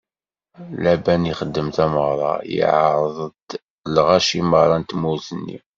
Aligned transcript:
Laban 0.83 1.21
ixdem 1.31 1.67
tameɣra, 1.75 2.33
iɛerḍ-d 2.57 3.49
lɣaci 3.95 4.41
meṛṛa 4.49 4.77
n 4.77 4.83
tmurt-nni. 4.89 5.57